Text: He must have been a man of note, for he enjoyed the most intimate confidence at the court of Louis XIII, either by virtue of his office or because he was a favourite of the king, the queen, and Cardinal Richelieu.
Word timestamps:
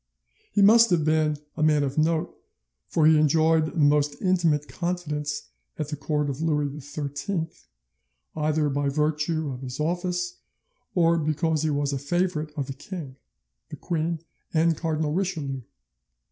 He 0.51 0.63
must 0.63 0.89
have 0.89 1.05
been 1.05 1.37
a 1.55 1.61
man 1.61 1.83
of 1.83 1.95
note, 1.95 2.35
for 2.87 3.05
he 3.05 3.19
enjoyed 3.19 3.67
the 3.67 3.77
most 3.77 4.19
intimate 4.19 4.67
confidence 4.67 5.49
at 5.77 5.89
the 5.89 5.95
court 5.95 6.27
of 6.27 6.41
Louis 6.41 6.79
XIII, 6.79 7.47
either 8.35 8.67
by 8.69 8.89
virtue 8.89 9.51
of 9.51 9.61
his 9.61 9.79
office 9.79 10.39
or 10.95 11.19
because 11.19 11.61
he 11.61 11.69
was 11.69 11.93
a 11.93 11.99
favourite 11.99 12.49
of 12.57 12.65
the 12.65 12.73
king, 12.73 13.17
the 13.69 13.75
queen, 13.75 14.21
and 14.55 14.75
Cardinal 14.75 15.13
Richelieu. 15.13 15.61